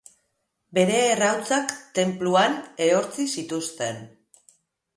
Bere 0.77 0.95
errautsak 1.09 1.75
tenpluan 1.99 2.57
ehortzi 2.89 3.29
zituzten. 3.37 4.05